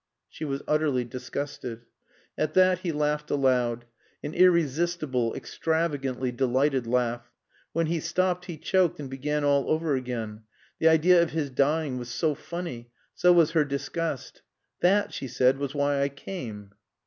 (She 0.27 0.45
was 0.45 0.63
utterly 0.67 1.05
disgusted.) 1.05 1.81
At 2.35 2.55
that 2.55 2.79
he 2.79 2.91
laughed 2.91 3.29
aloud. 3.29 3.85
An 4.23 4.33
irresistible, 4.33 5.35
extravagantly 5.35 6.31
delighted 6.31 6.87
laugh. 6.87 7.29
When 7.71 7.85
he 7.85 7.99
stopped 7.99 8.45
he 8.45 8.57
choked 8.57 8.99
and 8.99 9.11
began 9.11 9.43
all 9.43 9.69
over 9.69 9.93
again; 9.95 10.41
the 10.79 10.87
idea 10.87 11.21
of 11.21 11.33
his 11.33 11.51
dying 11.51 11.99
was 11.99 12.09
so 12.09 12.33
funny; 12.33 12.89
so 13.13 13.31
was 13.31 13.51
her 13.51 13.63
disgust. 13.63 14.41
"That," 14.79 15.13
she 15.13 15.27
said, 15.27 15.59
"was 15.59 15.75
why 15.75 16.01
I 16.01 16.09
came." 16.09 16.71